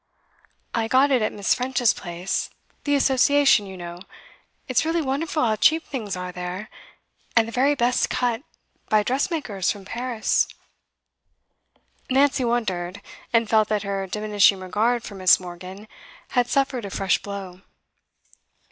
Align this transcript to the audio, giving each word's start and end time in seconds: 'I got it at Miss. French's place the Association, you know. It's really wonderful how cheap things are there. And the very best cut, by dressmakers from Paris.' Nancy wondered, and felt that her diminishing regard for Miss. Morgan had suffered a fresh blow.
'I 0.73 0.87
got 0.87 1.11
it 1.11 1.21
at 1.21 1.31
Miss. 1.31 1.53
French's 1.53 1.93
place 1.93 2.49
the 2.85 2.95
Association, 2.95 3.67
you 3.67 3.77
know. 3.77 3.99
It's 4.67 4.83
really 4.83 4.99
wonderful 5.03 5.43
how 5.45 5.57
cheap 5.57 5.85
things 5.85 6.15
are 6.15 6.31
there. 6.31 6.71
And 7.35 7.47
the 7.47 7.51
very 7.51 7.75
best 7.75 8.09
cut, 8.09 8.41
by 8.89 9.03
dressmakers 9.03 9.71
from 9.71 9.85
Paris.' 9.85 10.47
Nancy 12.09 12.43
wondered, 12.43 12.99
and 13.31 13.47
felt 13.47 13.67
that 13.67 13.83
her 13.83 14.07
diminishing 14.07 14.59
regard 14.59 15.03
for 15.03 15.13
Miss. 15.13 15.39
Morgan 15.39 15.87
had 16.29 16.47
suffered 16.47 16.83
a 16.85 16.89
fresh 16.89 17.19
blow. 17.21 17.61